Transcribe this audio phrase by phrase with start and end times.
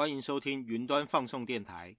[0.00, 1.94] 欢迎收听云端放送电台。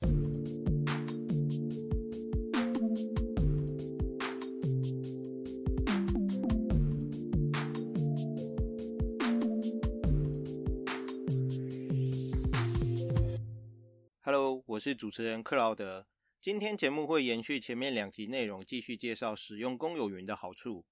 [14.24, 16.08] Hello，我是主持人克劳德。
[16.42, 20.88] 今天节目会延续前面两集内容，继续介绍使用公有云的好处。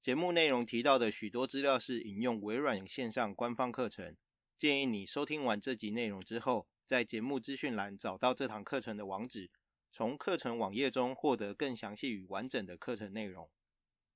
[0.00, 4.16] 节目内容提到的许多资料是引用微软线上官方课程，
[4.56, 9.50] 建议你收听完这集内容之后，在节目资讯栏找到这堂课程的网址，
[9.90, 13.50] 从课程网页中获得更详细与完整的课程内容。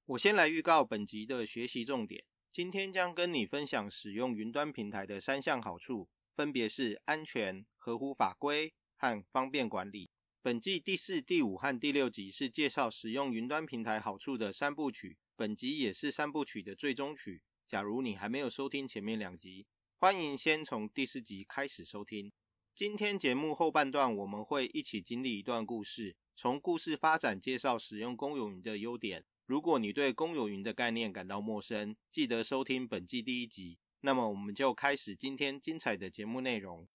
[0.07, 10.09] 我先来预告本集的学习重点，今天将跟你分享使用云端平台的三项好处，分别是安全、合乎法规和方便管理。
[10.41, 15.19] 本季第四、第五和第六集是介绍使用云端平台好处的三部曲。
[15.37, 17.43] 本集也是三部曲的最终曲。
[17.67, 19.67] 假如你还没有收听前面两集，
[20.01, 22.31] 欢迎先从第四集开始收听。
[22.73, 29.25] 今天节目后半段，我们会一起经历一段故事，从故事发展介绍使用公有云的优点。
[29.45, 33.81] 如果你对公有云的概念感到陌生，记得收听本季第一集。
[34.03, 36.87] 那么，我们就开始今天精彩的节目内容。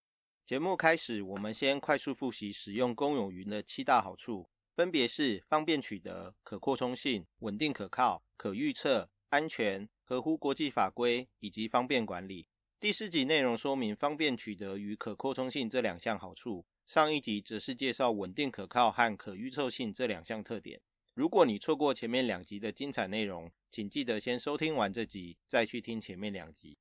[0.46, 4.50] 节目开始，我们先快速复习使用公有云的七大好处。
[4.78, 12.48] 分别是方便取得、可扩充性、稳定可靠、可预测、安全、合乎国际法规以及方便管理。
[12.84, 20.82] 第四集内容说明方便取得与可扩充性这两项好处，上一集则是介绍稳定可靠和可预测性这两项特点。
[21.14, 26.78] 如果你错过前面两集的精彩内容，请记得先收听完这集，再去听前面两集。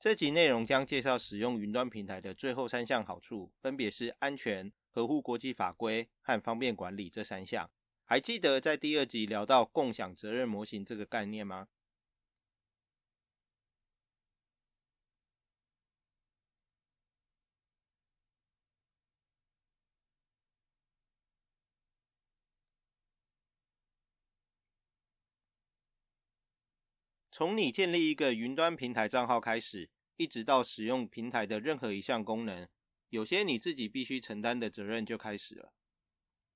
[0.00, 4.72] 这集内容将介绍使用云端平台的最后三项好处，分别是安全。
[4.88, 7.70] 合乎国际法规和方便管理这三项，
[8.06, 11.68] 还记得在第二集聊到共享责任模型这个概念吗？
[27.34, 29.88] 从你建立一个云端平台账号开始，
[30.18, 32.68] 一直到使用平台的任何一项功能。
[33.08, 35.72] 有些你自己必须承担的责任就开始了。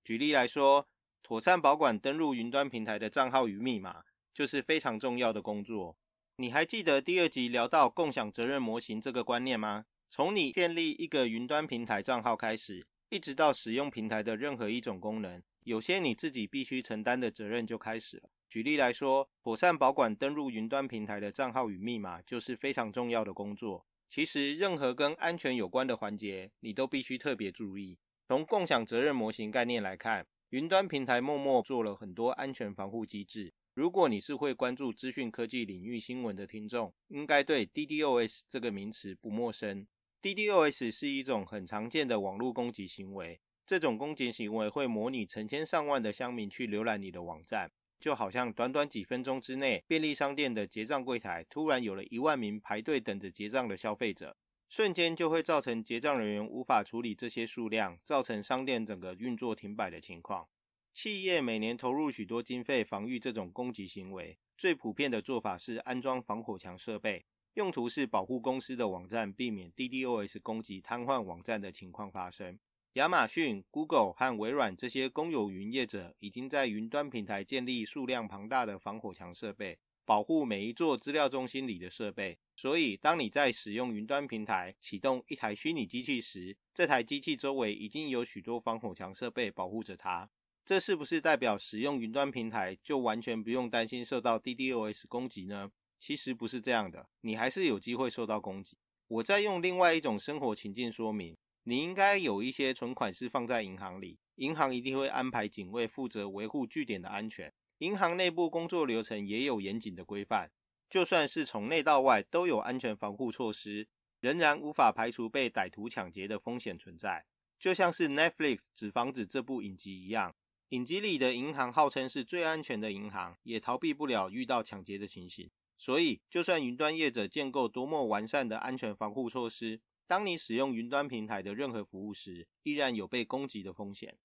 [0.04, 0.86] 举例来说，
[1.22, 4.04] 妥善保管登录云端平台的账号与密码，
[4.34, 5.96] 就是非常重要的工作。
[6.36, 9.86] 你还记得第二集聊到共享责任模型这个观念吗？
[10.10, 18.28] 从你建立一个云端平台账号开始，一直到使用平台的任何一种功能，有些你自己必须承担的责任就开始了。
[18.48, 23.86] 举例来说，妥善保管登录云端平台的账号与密码，就是非常重要的工作。
[24.08, 27.98] 其实，任何跟安全有关的环节，你都必须特别注意。
[28.28, 33.52] 从共享责任模型概念来看，云端平台默默做了很多安全防护机制。
[33.74, 39.86] 如果你是会关注资讯科技领域新闻的听众，应该对 DDoS 这个名词不陌生。
[40.22, 47.70] DDoS 是一种很常见的网络攻击行为，这种攻击行为会模拟成千上万的乡民去浏览你的网站。
[47.98, 54.36] 就好像短短几分钟之内，便利商店的结账柜台突然有了一万名排队等着结账的消费者，
[54.68, 60.48] 瞬间就会造成结账人员无法处理这些数量，造成商店整个运作停摆的情况。
[60.92, 72.58] 企业每年投入许多经费防御这种攻击行为，最普遍的做法是安装防火墙设备，用途是保护公司的网站，避免 DDoS 攻击瘫痪网站的情况发生。
[72.96, 82.38] 亚马逊、Google 和微软这些公有云业者已经在云端平台建立数量庞大的防火墙设备，保护每一座资料中心里的设备。
[82.54, 90.30] 所以，当你在使用云端平台启动一台虚拟机器时，这台机器周围已经有许多防火墙设备保护着它。
[90.64, 95.70] 这是不是代表使用云端平台就完全不用担心受到 DDoS 攻击呢？
[95.98, 98.78] 其实不是这样的，你还是有机会受到攻击。
[99.06, 101.36] 我在用另外一种生活情境说明。
[101.68, 107.52] 你应该有一些存款是放在银行里，银行一定会安排警卫负责维护据点的安全。
[107.78, 110.52] 银行内部工作流程也有严谨的规范，
[110.88, 113.88] 就算是从内到外都有安全防护措施，
[114.20, 117.26] 仍然无法排除被歹徒抢劫的风险存在。
[117.58, 120.36] 就像是 Netflix《纸房子》这部影集一样，
[120.68, 125.50] 影集里的银行号称是最安全的银行，也逃避不了遇到抢劫的情形。
[125.76, 134.16] 所以，就算云端业者建构多么完善的安全防护措施，当你使用云端平台的任何服务时，依然有被攻击的风险。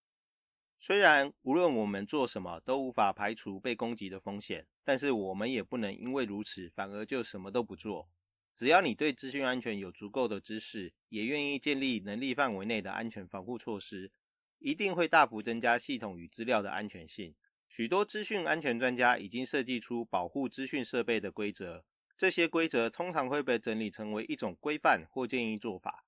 [0.78, 8.10] 虽然无论我们做什么都无法排除被攻击的风险，但是我们也不能因为如此反而就什么都不做。
[8.54, 14.12] 只要你对资讯安全有足够的知识，也愿意建立能力范围内的安全防护措施，
[14.60, 17.34] 一定会大幅增加系统与资料的安全性。
[17.68, 21.86] 许多资讯安全专家已经设计出保护资讯设备的规则。
[22.22, 26.06] 这些规则通常会被整理成为一种规范或建议做法。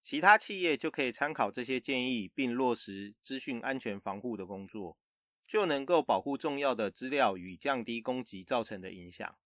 [0.00, 4.96] 其他企业就可以参考这些建议，并落实资讯安全防护的工作，
[5.48, 9.36] 就能够保护重要的资料与降低攻击造成的影响。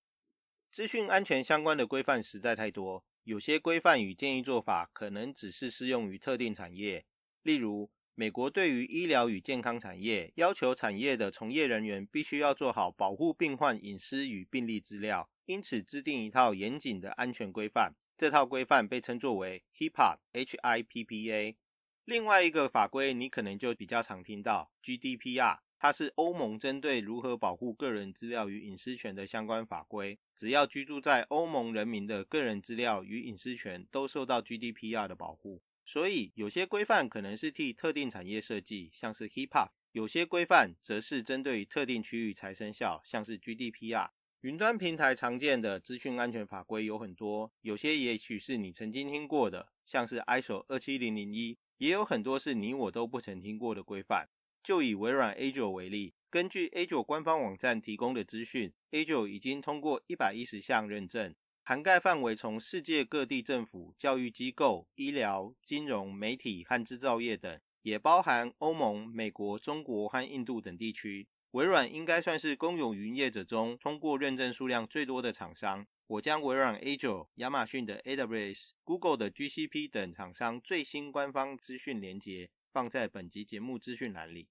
[0.70, 7.06] 资讯安全相关的规范实在太多，有些规范与建议做法可能只是适用于特定产业，
[7.42, 7.90] 例如。
[8.14, 17.94] 美国对于医疗与健康产业要求，产业的从业人员必须要做好保护病患隐私与病例资料，因此制定一套严谨的安全规范。
[18.18, 21.56] 这套规范被称作为 HIPAA。
[22.04, 30.18] 另外一个法规，你可能就比较常听到 GDPR，它是欧盟针对如何保护个人资料与隐私权的相关法规。
[30.36, 35.62] 只要居住在欧盟人民的个人资料与隐私权都受到 GDPR 的保护。
[35.84, 44.10] 所以，有些规范可能是替特定产业设计，像是 HIPAA；有些规范则是针对特定区域才生效，像是 GDPR。
[44.42, 54.28] 云端平台常见的资讯安全法规有很多，有些也许是你曾经听过的，像是 ISO 二七零零一；也有很多是你我都不曾听过的规范。
[54.62, 61.34] 就以微软 Azure 为例，根据 Azure 官方网站提供的资讯，Azure 已经通过一百一十项认证。
[61.64, 71.28] 涵盖范围从世界各地政府、教育机构、医疗、金融、媒体和制造业等，也包含欧盟、美国、中国和印度等地区。
[71.52, 75.86] 微软应该算是公有云业者中通过认证数量最多的厂商。
[76.08, 84.48] 我将微软 Azure、亚马逊的 AWS、Google 的 GCP 等厂商最新官方资讯连接放在本集节目资讯栏里。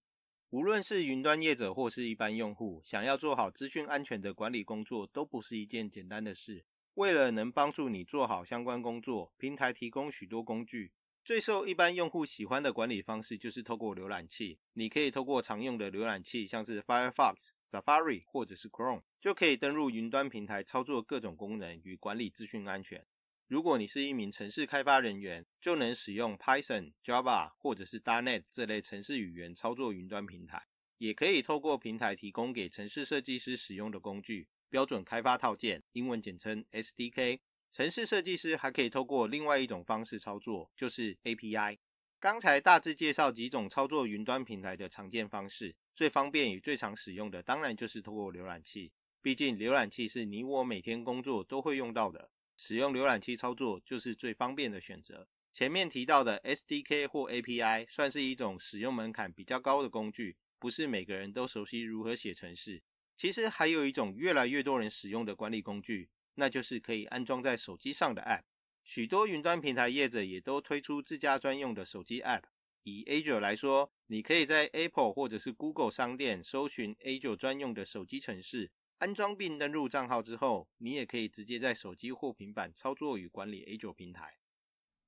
[0.51, 6.63] 无论是云端业者或是一般用户，想要做好资讯安全的管理工作，都不是一件简单的事。
[6.95, 10.91] 为了能帮助你做好相关工作，平台提供许多工具。
[11.23, 14.59] 最受一般用户喜欢的管理方式就是透过浏览器。
[14.73, 23.05] 你可以透过常用的浏览器，像是 Firefox、Safari 或者是 Chrome，就可以登入云端平台操作各种功能与管理资讯安全。
[23.47, 30.67] 如果你是一名城市开发人员，就能使用 Python、Java 或者是 .NET 这类城市语言操作云端平台。
[30.97, 34.47] 也可以透过平台提供给城市设计师使用的工具。
[34.71, 37.41] 标准开发套件，英文简称 SDK。
[37.73, 41.77] 城市设计师还可以透过另外一种方式操作，就是 API。
[42.21, 48.94] 刚才大致介绍几种操作云端平台的常见方式，最方便与最常使用的，当然就是透过浏览器。
[49.21, 55.27] 毕竟浏览器是你我每天工作都会用到的，使用浏览器操作就是最方便的选择。
[55.51, 62.81] 前面提到的 SDK 或 API 算是一种使用门槛比较高的工具，不是每个人都熟悉如何写程式。
[63.15, 68.43] 其实还有一种越来越多人使用的管理工具，那就是可以安装在手机上的 App。
[68.83, 72.43] 许多云端平台业者也都推出自家专用的手机 App。
[72.83, 84.39] 以 Azure 来说，你可以在 Apple 或者是 Google 商店搜寻 Azure 专用的手机程式，安装并登录账号之后，你也可以直接在手机或平板操作与管理 Azure 平台。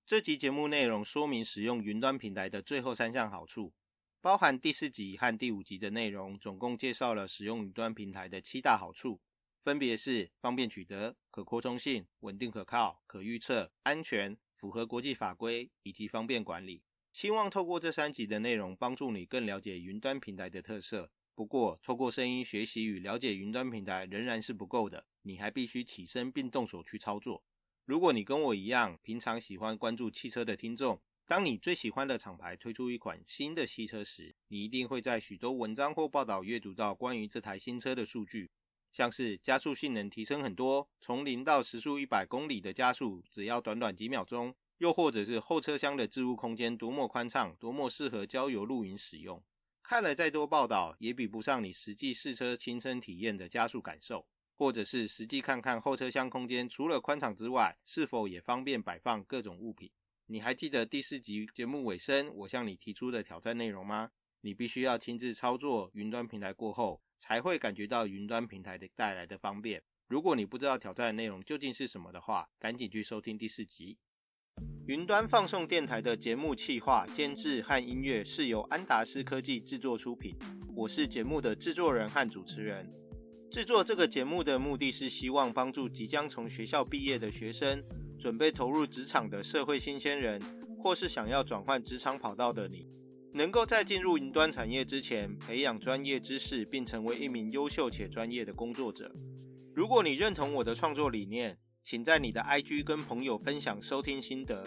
[0.06, 3.74] 这集节目内容说明使用云端平台的最后三项好处。
[4.24, 9.20] 包含第四集和第五集的内容，总共介绍了使用云端平台的七大好处，
[9.62, 16.84] 分别是方便取得、可扩充性、稳定可靠、可预测、安全、符合国际法规以及方便管理。
[17.12, 21.12] 希望透过这三集的内容，帮助你更了解云端平台的特色。
[21.36, 27.44] 不过，透过声音学习与了解云端平台仍然是不够的，你还必须起身并动手去操作。
[27.84, 38.52] 如果你跟我一样，平常喜欢关注汽车的听众，当你最喜欢的厂牌推出一款新的汽车时，你一定会在许多文章或报道阅读到关于这台新车的数据，
[38.92, 49.42] 像是加速性能提升很多，从零到时速一百公里的加速只要短短几秒钟，又或者是后车厢的置物空间多么宽敞，多么适合郊游露营使用。
[49.82, 59.90] 看了再多报道，也比不上你实际试车亲身体验的加速感受，或者是实际看看后车厢空间除了宽敞之外，是否也方便摆放各种物品。
[60.34, 64.10] 你还记得第四集节目尾声我向你提出的挑战内容吗？
[64.42, 69.84] 你必须要亲自操作云端平台过后，才会感觉到云端平台的带来的方便。
[70.08, 74.00] 如果你不知道挑战内容究竟是什么的话，赶紧去收听第四集。
[74.88, 80.36] 云端放送电台的节目企划、监制和音乐是由安达斯科技制作出品。
[80.76, 82.90] 我是节目的制作人和主持人。
[83.52, 87.84] 制作这个节目的目的是希望帮助即将从学校毕业的学生。
[88.24, 90.42] 准备投入职场的社会新鲜人，
[90.82, 92.88] 或是想要转换职场跑道的你，
[93.34, 99.14] 能够在进入云端产业之前，培养专业知识，并成为一名优秀且专业的工作者。
[99.76, 104.64] 如果你认同我的创作理念，请在你的 IG 跟朋友分享收听心得，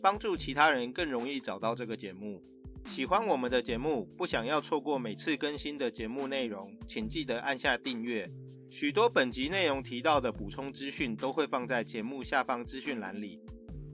[0.00, 2.40] 帮助其他人更容易找到这个节目。
[2.84, 8.24] 喜欢我们的节目，不想要错过每次更新的节目内容，请记得按下订阅。
[8.70, 13.40] 许多本集内容提到的补充资讯都会放在节目下方资讯栏里。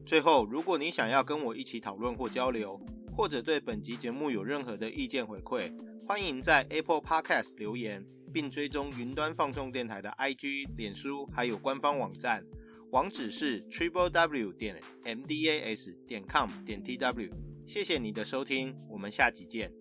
[0.05, 2.79] 最后，如果你想要跟我一起讨论或交流，
[3.17, 5.73] 或者对本集节目有任何的意见回馈，
[6.07, 8.05] 欢迎在 Apple Podcast 留言，
[8.35, 12.45] 并追踪云端放送电台的 IG、脸书还有官方网站，
[12.91, 17.31] 网址是 triple w 点 m d a s 点 com 点 t w。
[17.67, 19.73] 谢谢你的收听，我们下集见。